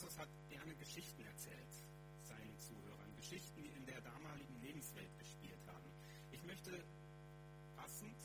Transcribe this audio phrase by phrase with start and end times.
[0.00, 1.74] Jesus hat gerne Geschichten erzählt
[2.24, 3.14] seinen Zuhörern.
[3.16, 5.92] Geschichten, die in der damaligen Lebenswelt gespielt haben.
[6.32, 6.72] Ich möchte
[7.76, 8.16] passend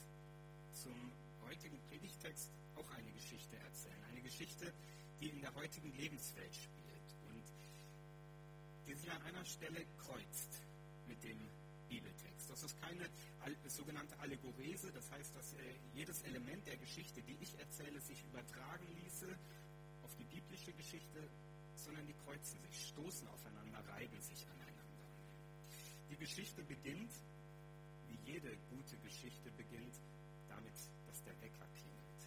[0.72, 0.96] zum
[1.44, 4.02] heutigen Predigtext auch eine Geschichte erzählen.
[4.10, 4.72] Eine Geschichte,
[5.20, 7.44] die in der heutigen Lebenswelt spielt und
[8.88, 10.64] die sich an einer Stelle kreuzt
[11.10, 11.42] mit dem
[11.90, 12.50] Bibeltext.
[12.50, 13.04] Das ist keine
[13.68, 18.88] sogenannte Allegorese, das heißt, dass äh, jedes Element der Geschichte, die ich erzähle, sich übertragen
[19.04, 19.28] ließe
[20.04, 21.28] auf die biblische Geschichte,
[21.76, 25.06] sondern die kreuzen sich, stoßen aufeinander, reiben sich aneinander.
[26.10, 27.12] Die Geschichte beginnt,
[28.08, 29.96] wie jede gute Geschichte beginnt,
[30.48, 30.76] damit,
[31.08, 32.22] dass der Wecker klingelt.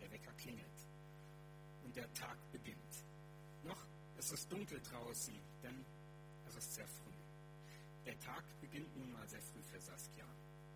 [0.00, 0.78] Der Wecker klingelt
[1.84, 3.04] und der Tag beginnt.
[3.64, 3.82] Noch
[4.18, 5.84] ist es dunkel draußen, denn
[6.46, 7.18] es ist sehr früh.
[8.06, 10.26] Der Tag beginnt nun mal sehr früh für Saskia,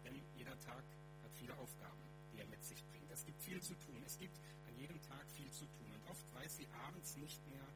[0.05, 0.85] denn jeder Tag
[1.23, 3.11] hat viele Aufgaben, die er mit sich bringt.
[3.11, 4.03] Es gibt viel zu tun.
[4.05, 4.39] Es gibt
[4.83, 5.87] jedem Tag viel zu tun.
[5.95, 7.67] Und oft weiß sie abends nicht mehr,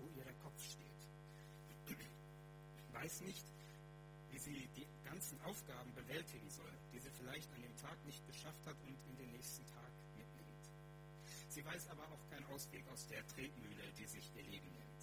[0.00, 1.02] wo ihr Kopf steht.
[2.92, 3.44] Weiß nicht,
[4.30, 8.64] wie sie die ganzen Aufgaben bewältigen soll, die sie vielleicht an dem Tag nicht geschafft
[8.64, 10.64] hat und in den nächsten Tag mitnimmt.
[11.50, 15.02] Sie weiß aber auch keinen Ausweg aus der Tretmühle, die sich ihr Leben nennt.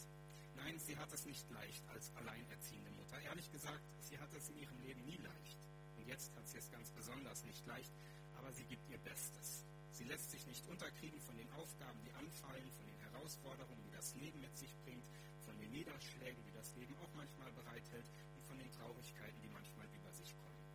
[0.55, 3.22] Nein, sie hat es nicht leicht als alleinerziehende Mutter.
[3.22, 5.59] Ehrlich gesagt, sie hat es in ihrem Leben nie leicht.
[5.97, 7.92] Und jetzt hat sie es ganz besonders nicht leicht,
[8.38, 9.66] aber sie gibt ihr Bestes.
[9.94, 14.16] Sie lässt sich nicht unterkriegen von den Aufgaben, die anfallen, von den Herausforderungen, die das
[14.16, 15.05] Leben mit sich bringt,
[15.45, 19.86] von den Niederschlägen, die das Leben auch manchmal bereithält und von den Traurigkeiten, die manchmal
[19.94, 20.66] über sich kommen.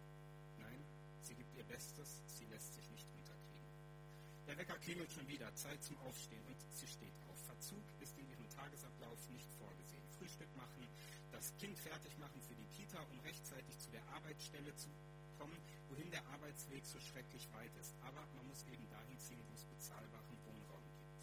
[0.62, 0.78] Nein,
[1.20, 3.66] sie gibt ihr Bestes, sie lässt sich nicht unterkriegen.
[4.46, 7.42] Der Wecker klingelt schon wieder, Zeit zum Aufstehen und sie steht auf.
[7.42, 10.06] Verzug ist in ihrem Tagesablauf nicht vorgesehen.
[10.16, 10.86] Frühstück machen,
[11.32, 14.88] das Kind fertig machen für die Kita, um rechtzeitig zu der Arbeitsstelle zu
[15.38, 15.56] kommen,
[15.88, 17.94] wohin der Arbeitsweg so schrecklich weit ist.
[18.02, 21.14] Aber man muss eben dahin ziehen, wo es bezahlbaren Wohnraum gibt.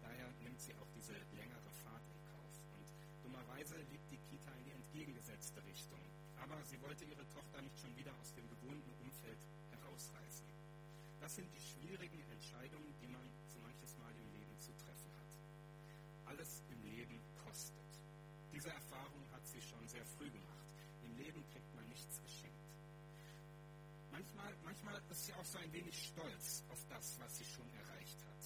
[0.00, 2.54] Daher nimmt sie auch diese längere Fahrt in Kauf.
[2.78, 2.86] Und
[3.26, 6.00] dummerweise liegt die Kita in die entgegengesetzte Richtung.
[6.38, 9.42] Aber sie wollte ihre Tochter nicht schon wieder aus dem gewohnten Umfeld
[9.74, 10.46] herausreißen.
[11.20, 15.32] Das sind die schwierigen Entscheidungen, die man so manches Mal im Leben zu treffen hat.
[16.30, 17.90] Alles im Leben kostet.
[18.52, 20.68] Diese Erfahrung hat sie schon sehr früh gemacht.
[21.02, 22.63] Im Leben kriegt man nichts geschenkt
[24.14, 28.18] manchmal, manchmal ist sie auch so ein wenig stolz auf das, was sie schon erreicht
[28.30, 28.42] hat.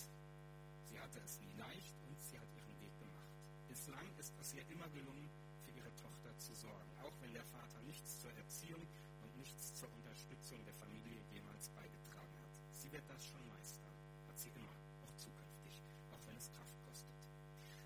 [0.88, 3.32] Sie hatte es nie leicht und sie hat ihren Weg gemacht.
[3.68, 5.28] Bislang ist es ihr immer gelungen,
[5.60, 8.80] für ihre Tochter zu sorgen, auch wenn der Vater nichts zur Erziehung
[9.20, 12.54] und nichts zur Unterstützung der Familie jemals beigetragen hat.
[12.72, 13.92] Sie wird das schon meistern,
[14.28, 14.72] hat sie immer,
[15.04, 17.18] auch zukünftig, auch wenn es Kraft kostet.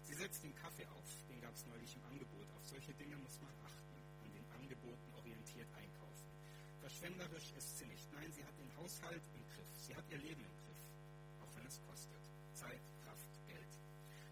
[0.07, 2.47] Sie setzt den Kaffee auf, den gab es neulich im Angebot.
[2.55, 5.92] Auf solche Dinge muss man achten, an den Angeboten orientiert einkaufen.
[6.83, 8.13] Verschwenderisch ist sie nicht.
[8.13, 9.71] Nein, sie hat den Haushalt im Griff.
[9.87, 10.83] Sie hat ihr Leben im Griff.
[11.39, 12.19] Auch wenn es kostet.
[12.55, 13.73] Zeit, Kraft, Geld.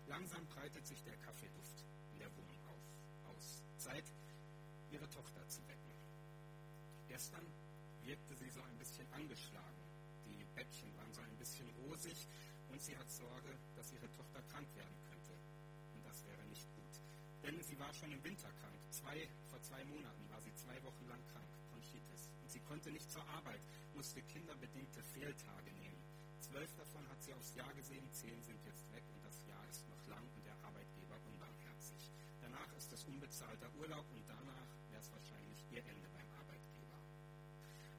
[0.08, 2.82] Langsam breitet sich der Kaffeeduft in der Wohnung auf,
[3.30, 3.62] aus.
[3.78, 4.02] Zeit,
[4.90, 5.94] ihre Tochter zu wecken.
[7.06, 7.46] Gestern
[8.02, 9.82] wirkte sie so ein bisschen angeschlagen.
[10.26, 12.26] Die Bettchen waren so ein bisschen rosig
[12.68, 15.38] und sie hat Sorge, dass ihre Tochter krank werden könnte.
[15.94, 16.94] Und das wäre nicht gut.
[17.46, 18.78] Denn sie war schon im Winter krank.
[18.90, 21.59] Zwei, vor zwei Monaten war sie zwei Wochen lang krank.
[22.50, 23.60] Sie konnte nicht zur Arbeit,
[23.94, 26.02] musste kinderbedingte Fehltage nehmen.
[26.40, 29.88] Zwölf davon hat sie aufs Jahr gesehen, zehn sind jetzt weg und das Jahr ist
[29.88, 32.10] noch lang und der Arbeitgeber unbarmherzig.
[32.42, 36.98] Danach ist es unbezahlter Urlaub und danach wäre es wahrscheinlich ihr Ende beim Arbeitgeber.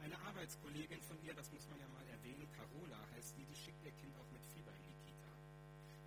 [0.04, 3.82] Eine Arbeitskollegin von ihr, das muss man ja mal erwähnen, Carola heißt die, die schickt
[3.88, 5.32] ihr Kind auch mit Fieber in die Kita.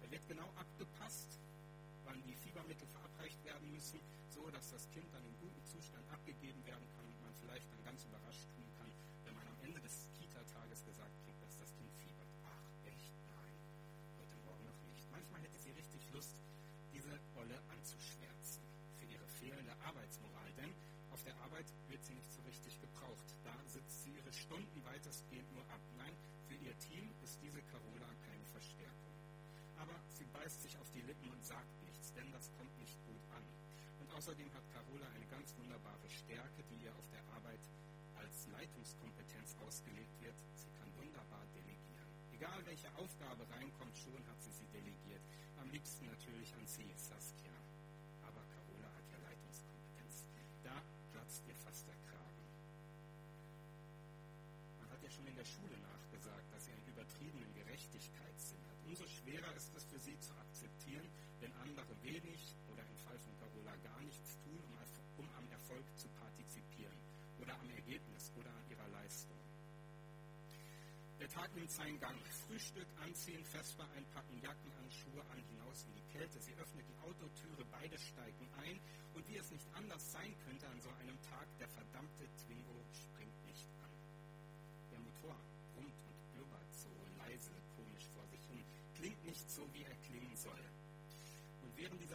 [0.05, 1.41] Da wird genau abgepasst,
[2.05, 3.99] wann die Fiebermittel verabreicht werden müssen,
[4.29, 7.14] so dass das Kind dann in gutem Zustand abgegeben werden kann und
[7.45, 8.89] vielleicht dann ganz überrascht tun kann,
[9.29, 12.31] wenn man am Ende des Kita-Tages gesagt kriegt, dass das Kind fiebert.
[12.49, 13.13] Ach, echt?
[13.29, 13.55] Nein,
[14.17, 15.05] heute Morgen noch nicht.
[15.13, 16.33] Manchmal hätte sie richtig Lust,
[16.97, 18.65] diese Rolle anzuschwärzen
[18.97, 20.73] für ihre fehlende Arbeitsmoral, denn
[21.13, 23.29] auf der Arbeit wird sie nicht so richtig gebraucht.
[23.45, 25.85] Da sitzt sie ihre Stunden weitestgehend nur ab.
[26.01, 26.17] Nein,
[26.49, 29.13] für ihr Team ist diese Carola keine Verstärkung.
[29.77, 33.21] Aber sie beißt sich auf die Lippen und sagt nichts, denn das kommt nicht gut
[33.37, 33.45] an.
[34.01, 37.09] Und außerdem hat Carola eine ganz wunderbare Stärke, die ihr auf
[38.55, 40.39] Leitungskompetenz ausgelegt wird.
[40.55, 42.07] Sie kann wunderbar delegieren.
[42.31, 45.23] Egal welche Aufgabe reinkommt, schon hat sie sie delegiert.
[45.59, 47.55] Am liebsten natürlich an sie, Saskia.
[48.23, 50.23] Aber Carola hat ja Leitungskompetenz.
[50.63, 50.77] Da
[51.11, 52.47] platzt ihr fast der Kragen.
[54.79, 58.79] Man hat ja schon in der Schule nachgesagt, dass sie einen übertriebenen Gerechtigkeitssinn hat.
[58.87, 61.11] Umso schwerer ist es für sie zu akzeptieren,
[61.43, 64.79] wenn andere wenig oder im Fall von Carola gar nichts tun, um,
[65.19, 69.39] um am Erfolg zu partizipieren oder am Ergebnis oder an ihrer Leistung.
[71.21, 72.19] Der Tag nimmt seinen Gang.
[72.47, 76.39] Frühstück anziehen, Vesper einpacken, Jacken an, Schuhe an, hinaus in die Kälte.
[76.41, 78.79] Sie öffnet die Auto Autotüre, beide steigen ein
[79.15, 83.47] und wie es nicht anders sein könnte an so einem Tag, der verdammte Twingo springt
[83.47, 83.91] nicht an.
[84.93, 85.37] Der Motor
[85.73, 88.63] brummt und blubbert so leise, komisch vor sich hin,
[88.95, 89.94] klingt nicht so, wie er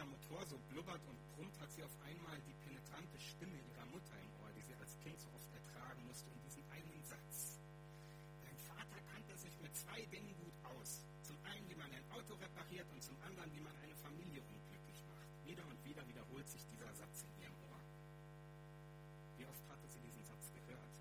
[0.00, 4.16] dieser Motor so blubbert und brummt, hat sie auf einmal die penetrante Stimme ihrer Mutter
[4.16, 7.60] im Ohr, die sie als Kind so oft ertragen musste, und diesen einen Satz.
[8.40, 11.04] Dein Vater kannte sich mit zwei Dingen gut aus.
[11.20, 15.04] Zum einen, wie man ein Auto repariert und zum anderen, wie man eine Familie unglücklich
[15.04, 15.28] macht.
[15.44, 17.80] Wieder und wieder wiederholt sich dieser Satz in ihrem Ohr.
[19.36, 20.96] Wie oft hatte sie diesen Satz gehört?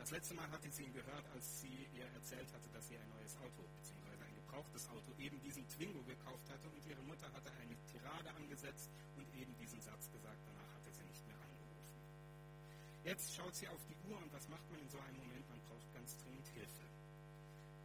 [0.00, 3.10] Das letzte Mal hatte sie ihn gehört, als sie ihr erzählt hatte, dass sie ein
[3.12, 4.09] neues Auto bzw.
[4.50, 9.26] gebrauchtes Auto, eben diesen Twingo gekauft hatte und ihre Mutter hatte eine Tirade angesetzt und
[9.38, 10.42] eben diesen Satz gesagt.
[10.42, 11.86] Danach hatte sie nicht mehr angerufen.
[13.06, 15.46] Jetzt schaut sie auf die Uhr und was macht man in so einem Moment?
[15.48, 16.82] Man braucht ganz dringend Hilfe.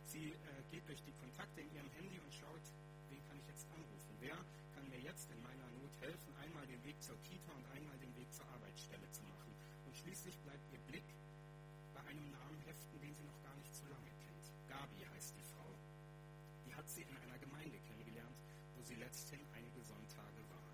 [0.09, 2.65] Sie äh, geht durch die Kontakte in ihrem Handy und schaut,
[3.13, 4.13] wen kann ich jetzt anrufen?
[4.17, 4.37] Wer
[4.73, 8.09] kann mir jetzt in meiner Not helfen, einmal den Weg zur Kita und einmal den
[8.17, 9.53] Weg zur Arbeitsstelle zu machen?
[9.85, 11.05] Und schließlich bleibt ihr Blick
[11.93, 13.37] bei einem Namen heften, den sie noch
[16.85, 18.37] hat sie in einer Gemeinde kennengelernt,
[18.77, 20.69] wo sie letzthin einige Sonntage war.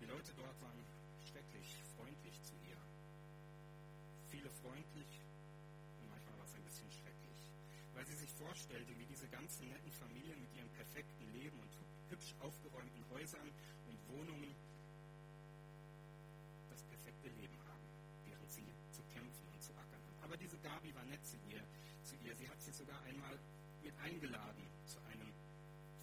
[0.00, 0.80] Die Leute dort waren
[1.28, 2.80] schrecklich freundlich zu ihr.
[4.32, 5.20] Viele freundlich
[6.00, 7.52] und manchmal war es ein bisschen schrecklich,
[7.92, 11.72] weil sie sich vorstellte, wie diese ganzen netten Familien mit ihrem perfekten Leben und
[12.08, 13.52] hübsch aufgeräumten Häusern
[13.92, 14.56] und Wohnungen
[16.72, 17.84] das perfekte Leben haben,
[18.24, 20.24] während sie zu kämpfen und zu ackern haben.
[20.24, 21.60] Aber diese Gabi war nett zu ihr.
[22.08, 22.34] Zu ihr.
[22.34, 23.36] Sie hat sie sogar einmal
[23.82, 25.30] mit eingeladen zu einem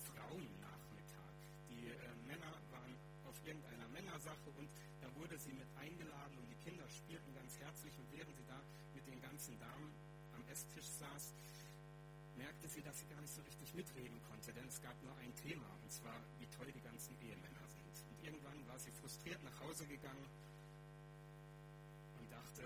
[0.03, 1.33] Frauennachmittag.
[1.71, 1.95] Die äh,
[2.27, 2.93] Männer waren
[3.25, 4.67] auf irgendeiner Männersache und
[5.01, 8.59] da wurde sie mit eingeladen und die Kinder spielten ganz herzlich und während sie da
[8.93, 9.91] mit den ganzen Damen
[10.35, 11.33] am Esstisch saß,
[12.35, 15.35] merkte sie, dass sie gar nicht so richtig mitreden konnte, denn es gab nur ein
[15.35, 17.95] Thema, und zwar, wie toll die ganzen Ehemänner sind.
[18.11, 20.27] Und irgendwann war sie frustriert nach Hause gegangen
[22.19, 22.63] und dachte,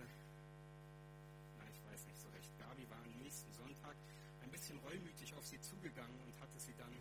[4.64, 6.96] bisschen reumütig auf sie zugegangen und hatte sie dann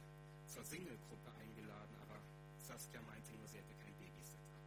[0.50, 2.18] zur Single-Gruppe eingeladen, aber
[2.58, 4.58] Saskia meinte nur, sie hätte kein Babysitter.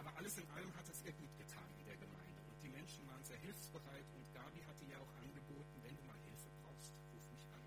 [0.00, 3.04] Aber alles in allem hat es ihr gut getan in der Gemeinde und die Menschen
[3.12, 7.28] waren sehr hilfsbereit und Gabi hatte ihr auch angeboten, wenn du mal Hilfe brauchst, ruf
[7.28, 7.60] mich an.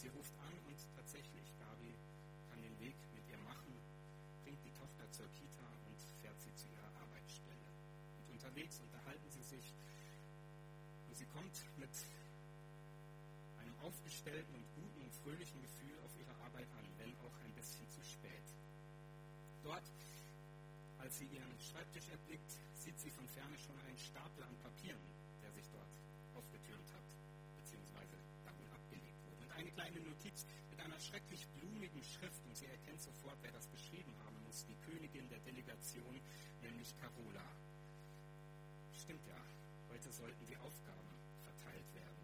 [0.00, 1.92] Sie ruft an und tatsächlich, Gabi
[2.48, 3.68] kann den Weg mit ihr machen,
[4.48, 7.68] bringt die Tochter zur Kita und fährt sie zu ihrer Arbeitsstelle.
[8.16, 9.76] Und unterwegs unterhalten sie sich
[11.04, 11.92] und sie kommt mit
[13.90, 17.98] aufgestellten und guten und fröhlichen Gefühl auf ihre Arbeit an, wenn auch ein bisschen zu
[18.06, 18.46] spät.
[19.66, 19.82] Dort,
[21.02, 25.02] als sie ihren Schreibtisch erblickt, sieht sie von ferne schon einen Stapel an Papieren,
[25.42, 25.90] der sich dort
[26.38, 27.08] aufgetürmt hat,
[27.58, 28.14] beziehungsweise
[28.46, 29.42] da wohl abgelegt wurde.
[29.42, 33.66] Und eine kleine Notiz mit einer schrecklich blumigen Schrift, und sie erkennt sofort, wer das
[33.74, 36.14] geschrieben haben muss, die Königin der Delegation,
[36.62, 37.48] nämlich Carola.
[38.94, 39.40] Stimmt ja,
[39.90, 41.10] heute sollten die Aufgaben
[41.42, 42.22] verteilt werden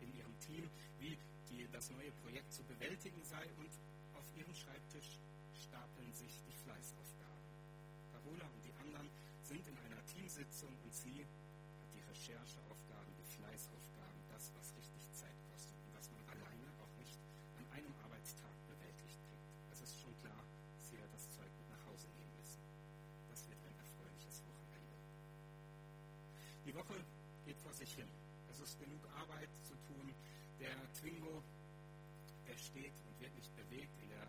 [0.00, 0.70] in ihrem Team,
[1.76, 3.68] das neue Projekt zu bewältigen sei und
[4.16, 5.20] auf ihrem Schreibtisch
[5.52, 7.44] stapeln sich die Fleißaufgaben.
[8.16, 9.04] Carola und die anderen
[9.44, 15.36] sind in einer Teamsitzung und sie hat die Rechercheaufgaben, die Fleißaufgaben, das, was richtig Zeit
[15.52, 17.20] kostet und was man alleine auch nicht
[17.60, 19.44] an einem Arbeitstag bewältigt kriegt.
[19.76, 20.40] Es ist schon klar,
[20.80, 22.64] sie wird das Zeug mit nach Hause nehmen müssen.
[23.28, 24.96] Das wird ein erfreuliches Wochenende.
[26.64, 26.96] Die Woche
[27.44, 28.08] geht vor sich hin.
[28.48, 30.08] Es ist genug Arbeit zu tun.
[30.56, 31.44] Der Twingo,
[32.58, 33.94] steht und wird nicht bewegt.
[34.02, 34.26] In der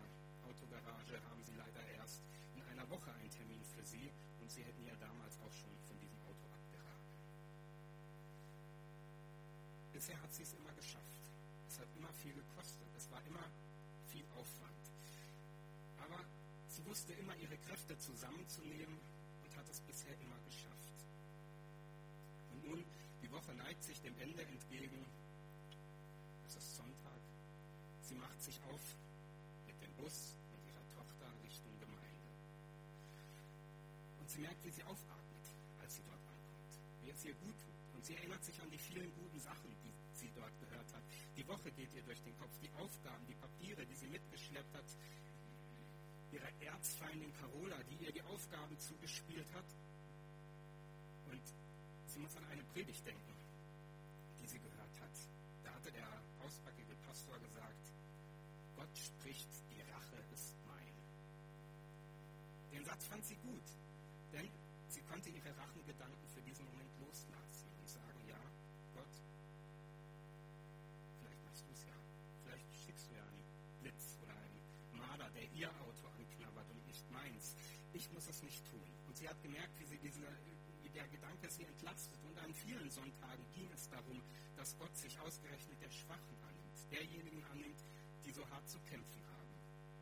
[0.48, 2.20] Autogarage haben sie leider erst
[2.54, 5.98] in einer Woche einen Termin für sie und sie hätten ja damals auch schon von
[5.98, 7.12] diesem Auto abgeraten.
[9.92, 11.22] Bisher hat sie es immer geschafft.
[11.68, 12.88] Es hat immer viel gekostet.
[12.96, 13.44] Es war immer
[14.08, 14.84] viel Aufwand.
[15.98, 16.24] Aber
[16.68, 18.98] sie wusste immer, ihre Kräfte zusammenzunehmen
[19.44, 20.96] und hat es bisher immer geschafft.
[22.52, 22.84] Und nun,
[23.22, 25.04] die Woche neigt sich dem Ende entgegen.
[26.46, 27.20] Es ist Sonntag.
[28.02, 28.84] Sie macht sich auf
[29.66, 32.30] mit dem Bus und ihrer Tochter Richtung Gemeinde.
[34.20, 35.46] Und sie merkt, wie sie aufatmet,
[35.82, 37.78] als sie dort ankommt, wie es ihr gut tut.
[37.98, 41.02] Und sie erinnert sich an die vielen guten Sachen, die sie dort gehört hat.
[41.36, 44.86] Die Woche geht ihr durch den Kopf, die Aufgaben, die Papiere, die sie mitgeschleppt hat,
[46.30, 49.66] ihre Erzfeindin Carola, die ihr die Aufgaben zugespielt hat.
[51.26, 51.42] Und
[52.06, 53.34] sie muss an eine Predigt denken,
[54.38, 55.16] die sie gehört hat.
[55.64, 56.06] Da hatte der
[56.46, 57.97] ausbackige Pastor gesagt,
[58.78, 60.94] Gott spricht, die Rache ist mein.
[62.70, 63.66] Den Satz fand sie gut,
[64.32, 64.46] denn
[64.86, 68.38] sie konnte ihre Rachengedanken für diesen Moment loslassen und sagen, ja,
[68.94, 69.14] Gott,
[71.18, 71.98] vielleicht machst du es ja.
[72.46, 73.42] Vielleicht schickst du ja einen
[73.82, 74.62] Blitz oder einen
[74.94, 77.58] Marder, der ihr Auto anknabbert und nicht meins.
[77.94, 78.86] Ich muss es nicht tun.
[79.08, 80.22] Und sie hat gemerkt, wie, sie diese,
[80.86, 82.22] wie der Gedanke sie entlastet.
[82.22, 84.22] Und an vielen Sonntagen ging es darum,
[84.54, 87.82] dass Gott sich ausgerechnet der Schwachen annimmt, derjenigen annimmt,
[88.28, 89.54] die so hart zu kämpfen haben.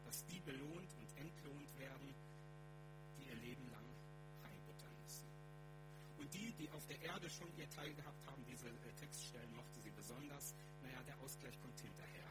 [0.03, 2.11] Dass die belohnt und entlohnt werden,
[3.15, 3.87] die ihr Leben lang
[4.43, 5.31] reinbuttern müssen.
[6.19, 9.79] Und die, die auf der Erde schon ihr Teil gehabt haben, diese äh, Textstellen mochte
[9.79, 12.27] sie besonders, naja, der Ausgleich kommt hinterher.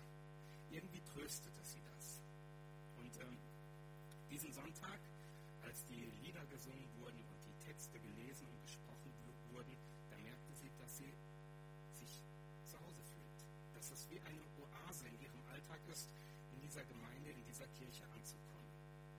[0.69, 2.19] Irgendwie tröstete sie das.
[2.99, 3.37] Und ähm,
[4.29, 4.99] diesen Sonntag,
[5.63, 9.15] als die Lieder gesungen wurden und die Texte gelesen und gesprochen
[9.47, 9.71] wurden,
[10.11, 11.13] da merkte sie, dass sie
[11.95, 12.19] sich
[12.67, 13.39] zu Hause fühlt.
[13.75, 14.43] Dass es wie eine
[15.65, 16.09] Alltag ist,
[16.53, 18.69] in dieser Gemeinde, in dieser Kirche anzukommen.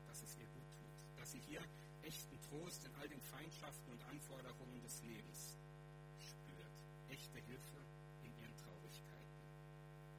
[0.06, 1.18] Dass es ihr gut tut.
[1.18, 1.60] Dass sie hier
[2.02, 5.56] echten Trost in all den Feindschaften und Anforderungen des Lebens
[6.22, 6.70] spürt.
[7.10, 7.82] Echte Hilfe
[8.22, 9.42] in ihren Traurigkeiten.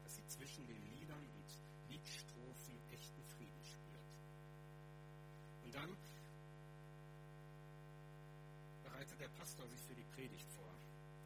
[0.04, 1.50] Dass sie zwischen den Liedern und
[1.96, 4.12] Liedstrophen echten Frieden spürt.
[5.64, 5.96] Und dann
[8.84, 10.76] bereitet der Pastor sich für die Predigt vor.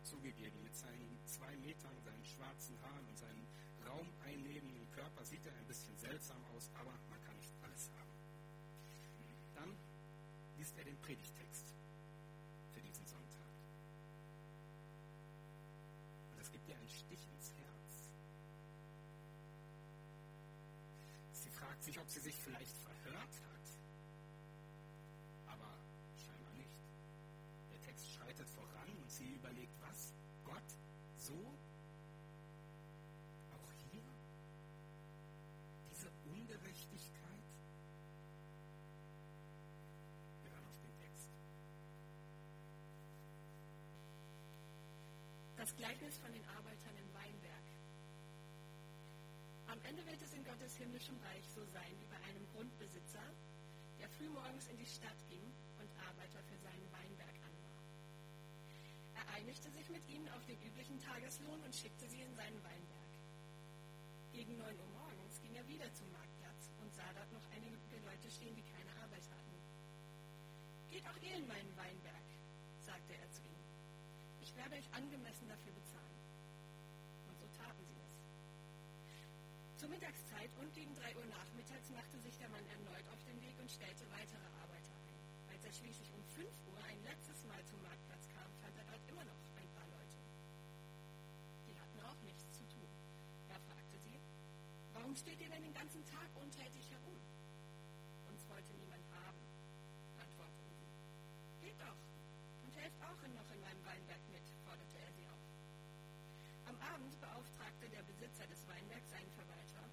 [0.04, 3.48] Zugegeben, mit seinen zwei Metern, seinen schwarzen Haaren und seinem
[3.88, 8.12] raumeinnehmenden Körper sieht er ein bisschen seltsam aus, aber man kann nicht alles haben.
[9.56, 9.76] Dann
[10.58, 11.66] liest er den Predigtext
[12.74, 13.48] für diesen Sonntag.
[16.32, 17.92] Und das gibt ihr einen Stich ins Herz.
[21.34, 23.61] Sie fragt sich, ob sie sich vielleicht verhört hat.
[45.72, 47.68] Das Gleichnis von den Arbeitern im Weinberg.
[49.72, 53.24] Am Ende wird es in Gottes himmlischem Reich so sein wie bei einem Grundbesitzer,
[53.96, 55.48] der frühmorgens in die Stadt ging
[55.80, 57.80] und Arbeiter für seinen Weinberg anwar.
[59.16, 63.12] Er einigte sich mit ihnen auf den üblichen Tageslohn und schickte sie in seinen Weinberg.
[64.36, 68.28] Gegen 9 Uhr morgens ging er wieder zum Marktplatz und sah dort noch einige Leute
[68.28, 69.56] stehen, die keine Arbeit hatten.
[70.92, 72.28] Geht auch ihr in meinen Weinberg,
[72.84, 73.51] sagte er zu ihnen.
[74.52, 76.20] Ich werde euch angemessen dafür bezahlen.
[77.32, 78.12] Und so taten sie es.
[79.80, 83.56] Zur Mittagszeit und gegen drei Uhr nachmittags machte sich der Mann erneut auf den Weg
[83.64, 85.18] und stellte weitere Arbeiter ein.
[85.56, 89.02] Als er schließlich um fünf Uhr ein letztes Mal zum Marktplatz kam, fand er dort
[89.08, 90.20] immer noch ein paar Leute.
[91.66, 92.92] Die hatten auch nichts zu tun.
[93.50, 94.20] Er fragte sie,
[94.94, 97.18] warum steht ihr denn den ganzen Tag untätig herum?
[98.28, 99.42] Uns wollte niemand haben,
[100.20, 100.92] antworteten sie.
[101.66, 101.98] Geht doch
[102.70, 105.42] und helft auch noch in meinem Weinberg mit, forderte er sie auf.
[106.82, 109.86] Am Abend beauftragte der Besitzer des Weinbergs seinen Verwalter.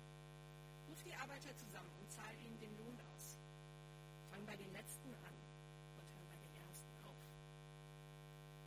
[0.88, 3.36] Ruf die Arbeiter zusammen und zahl ihnen den Lohn aus.
[4.32, 5.36] Fang bei den Letzten an
[6.00, 7.20] und hör bei den Ersten auf.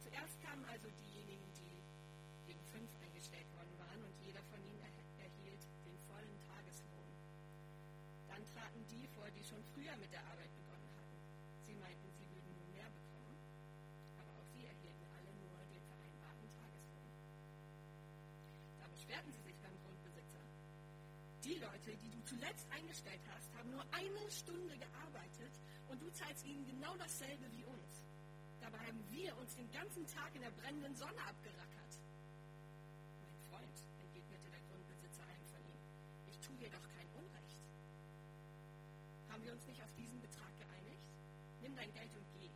[0.06, 1.82] Zuerst kamen also diejenigen, die
[2.46, 7.10] gegen fünf eingestellt worden waren und jeder von ihnen erh- erhielt den vollen Tageslohn.
[8.30, 11.18] Dann traten die vor, die schon früher mit der Arbeit begonnen hatten.
[11.66, 13.34] Sie meinten, sie würden nun mehr bekommen,
[14.22, 17.10] aber auch sie erhielten alle nur den vereinbarten Tageslohn.
[19.12, 20.40] Da beschwerten sie sich beim Grundbesitzer.
[21.44, 25.52] Die Leute, die du zuletzt eingestellt hast, haben nur eine Stunde gearbeitet
[25.92, 28.08] und du zahlst ihnen genau dasselbe wie uns.
[28.64, 31.94] Dabei haben wir uns den ganzen Tag in der brennenden Sonne abgerackert.
[33.20, 35.84] Mein Freund, entgegnete der Grundbesitzer einem von ihnen,
[36.32, 37.60] ich tue dir doch kein Unrecht.
[39.28, 41.04] Haben wir uns nicht auf diesen Betrag geeinigt?
[41.60, 42.48] Nimm dein Geld und geh.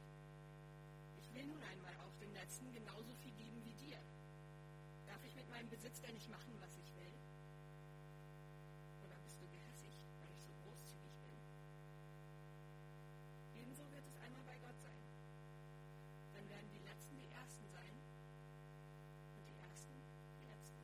[1.20, 4.00] Ich will nun einmal auch dem Letzten genauso viel geben wie dir.
[5.16, 7.14] Darf ich mit meinem Besitz denn nicht machen, was ich will?
[9.02, 11.32] Oder bist du gehässig, weil ich so großzügig bin?
[13.56, 15.00] Ebenso wird es einmal bei Gott sein.
[16.34, 17.96] Dann werden die Letzten die Ersten sein
[19.40, 19.96] und die Ersten
[20.36, 20.84] die Letzten.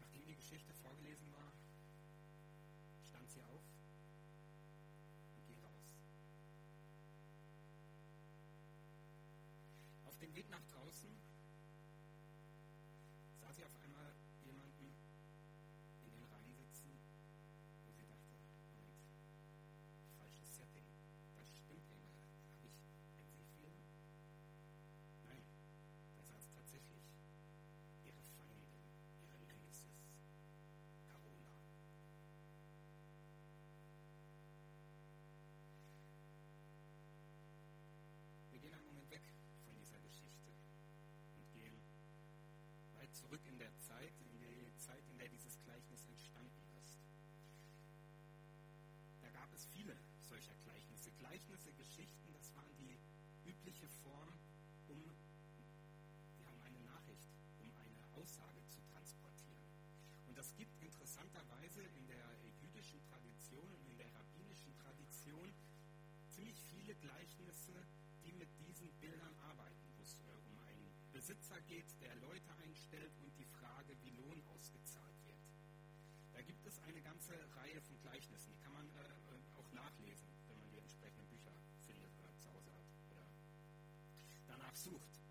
[0.00, 1.52] Nachdem die Geschichte vorgelesen war,
[3.06, 3.62] stand sie auf
[5.36, 5.86] und ging raus.
[10.04, 11.08] Auf dem Weg nach draußen.
[13.40, 13.81] Sah sie auf
[43.12, 46.98] zurück in der Zeit, in die Zeit, in der dieses Gleichnis entstanden ist.
[49.20, 51.12] Da gab es viele solcher Gleichnisse.
[51.18, 52.98] Gleichnisse, Geschichten, das waren die
[53.48, 54.32] übliche Form,
[54.88, 55.02] um,
[56.40, 57.28] ja, um eine Nachricht,
[57.60, 59.68] um eine Aussage zu transportieren.
[60.26, 62.24] Und das gibt interessanterweise in der
[62.60, 65.52] jüdischen Tradition und in der rabbinischen Tradition
[66.30, 67.76] ziemlich viele Gleichnisse,
[68.24, 69.34] die mit diesen Bildern
[71.22, 75.38] Besitzer geht, der Leute einstellt und die Frage, wie Lohn ausgezahlt wird.
[76.32, 80.26] Da gibt es eine ganze Reihe von Gleichnissen, die kann man äh, äh auch nachlesen,
[80.48, 81.54] wenn man die entsprechenden Bücher
[81.86, 83.22] findet oder zu Hause hat oder
[84.48, 85.22] danach sucht.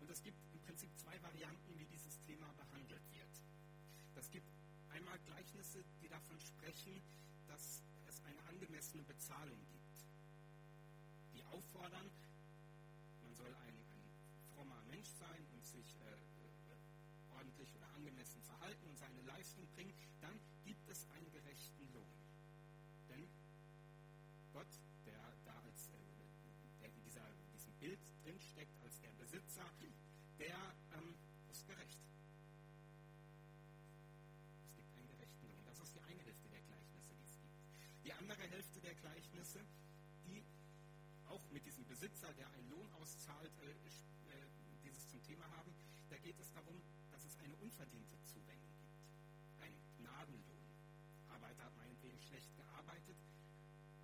[0.00, 3.32] Und es gibt im Prinzip zwei Varianten, wie dieses Thema behandelt wird.
[4.14, 4.52] Es gibt
[4.90, 7.00] einmal Gleichnisse, die davon sprechen,
[7.48, 10.04] dass es eine angemessene Bezahlung gibt.
[11.32, 12.10] Die auffordern,
[13.22, 13.96] man soll ein, ein
[14.56, 19.92] frommer Mensch sein und sich äh, äh, ordentlich oder angemessen verhalten und seine Leistung bringen,
[20.22, 22.16] dann gibt es einen gerechten Lohn.
[23.10, 23.28] Denn
[24.54, 24.72] Gott,
[25.04, 29.68] der da als äh, der in dieser, diesem Bild drinsteckt, als der Besitzer,
[30.38, 30.56] der
[30.96, 31.14] ähm,
[31.50, 32.00] ist gerecht.
[34.64, 35.60] Es gibt einen gerechten Lohn.
[35.66, 37.52] Das ist die eine Hälfte der Gleichnisse, die es gibt.
[38.06, 39.60] Die andere Hälfte der Gleichnisse,
[40.24, 40.42] die
[41.28, 44.55] auch mit diesem Besitzer, der einen Lohn auszahlt, äh, äh,
[44.96, 45.70] dieses zum Thema haben,
[46.08, 48.96] da geht es darum, dass es eine unverdiente Zuwendung gibt.
[49.60, 50.64] Ein Gnadenlohn.
[51.28, 53.16] Arbeiter hat meinetwegen schlecht gearbeitet,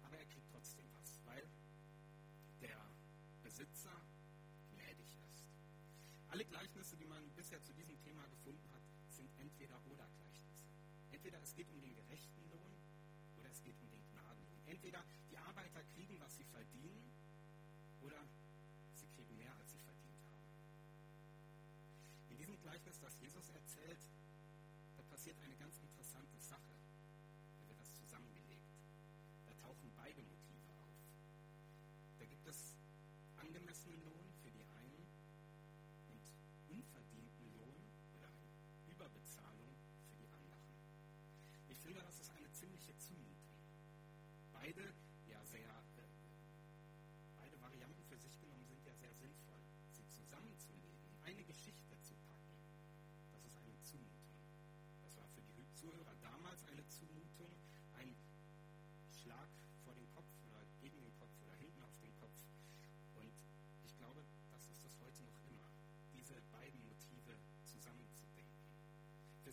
[0.03, 1.49] aber er kriegt trotzdem was, weil
[2.61, 2.77] der
[3.43, 3.97] Besitzer
[4.75, 5.49] gnädig ist.
[6.29, 10.69] Alle Gleichnisse, die man bisher zu diesem Thema gefunden hat, sind entweder oder Gleichnisse.
[11.11, 12.73] Entweder es geht um den gerechten Lohn
[13.39, 14.61] oder es geht um den Gnadenlohn.
[14.67, 15.03] Entweder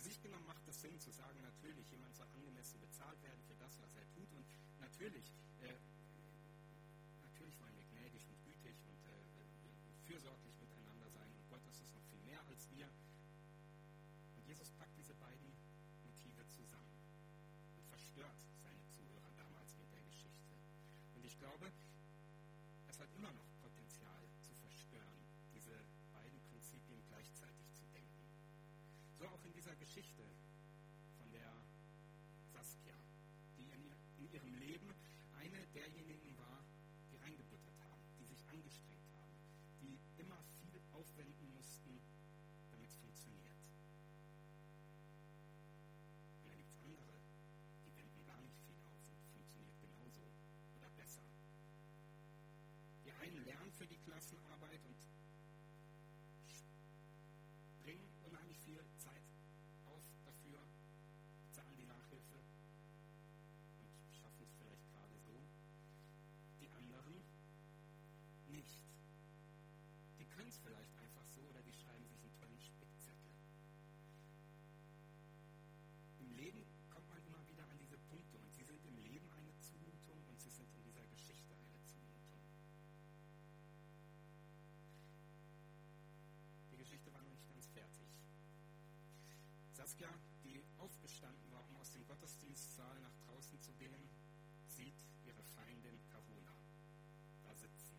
[0.00, 3.54] Für sich genommen macht es Sinn zu sagen, natürlich, jemand soll angemessen bezahlt werden für
[3.56, 4.32] das, was er tut.
[4.32, 4.46] Und
[4.80, 5.28] natürlich,
[5.60, 5.76] äh,
[7.20, 11.28] natürlich wollen wir gnädig und gütig und äh, fürsorglich miteinander sein.
[11.36, 12.88] Und Gott ist es noch viel mehr als wir.
[14.40, 15.52] Und Jesus packt diese beiden
[16.00, 16.96] Motive zusammen
[17.76, 18.40] und verstört
[89.90, 90.08] Saskia,
[90.44, 94.08] die aufgestanden war, um aus dem Gottesdienstsaal nach draußen zu gehen,
[94.68, 94.94] sieht
[95.26, 96.54] ihre Feindin Carola
[97.42, 97.98] da sitzen.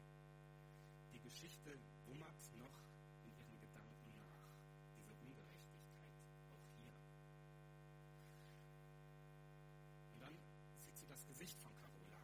[1.11, 2.79] Die Geschichte wummert noch
[3.25, 4.47] in ihren Gedanken nach.
[4.95, 6.15] Diese Ungerechtigkeit,
[6.47, 6.95] auch hier.
[10.13, 10.37] Und dann
[10.85, 12.23] sieht sie das Gesicht von Carola.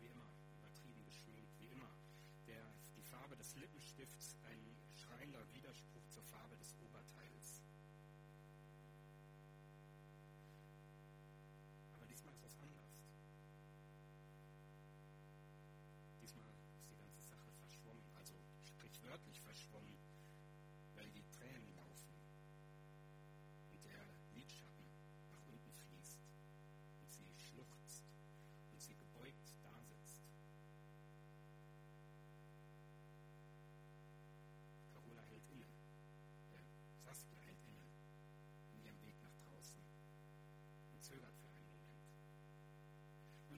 [0.00, 1.92] Wie immer, übertrieben geschminkt, wie immer.
[2.96, 4.58] Die Farbe des Lippenstifts ein
[4.96, 7.37] schreiender Widerspruch zur Farbe des Oberteils.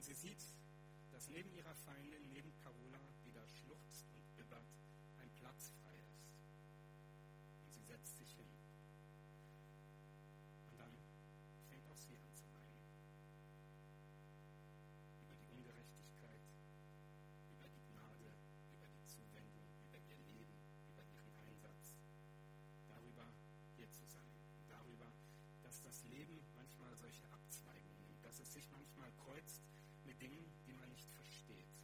[0.01, 0.43] Und sie sieht,
[1.11, 4.65] dass neben ihrer Feindin, neben Carola, die da schluchzt und bibbert,
[5.21, 6.25] ein Platz frei ist.
[7.61, 8.49] Und sie setzt sich hin.
[10.71, 10.89] Und dann
[11.69, 12.81] fängt auch sie an zu weinen.
[15.21, 16.41] Über die Ungerechtigkeit,
[17.53, 18.33] über die Gnade,
[18.73, 20.57] über die Zuwendung, über ihr Leben,
[20.89, 21.93] über ihren Einsatz.
[22.87, 23.29] Darüber
[23.77, 24.33] hier zu sein.
[24.67, 25.13] Darüber,
[25.61, 29.61] dass das Leben manchmal solche Abzweigungen nimmt, dass es sich manchmal kreuzt
[30.21, 31.80] Dingen, die man nicht versteht.